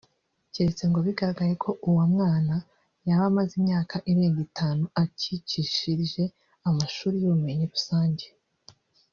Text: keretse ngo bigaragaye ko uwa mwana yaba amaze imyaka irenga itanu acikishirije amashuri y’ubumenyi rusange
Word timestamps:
keretse 0.53 0.83
ngo 0.87 0.99
bigaragaye 1.07 1.53
ko 1.63 1.69
uwa 1.89 2.05
mwana 2.13 2.55
yaba 3.07 3.25
amaze 3.31 3.51
imyaka 3.59 3.95
irenga 4.11 4.39
itanu 4.47 4.83
acikishirije 5.03 6.23
amashuri 6.69 7.15
y’ubumenyi 7.19 7.65
rusange 7.75 8.25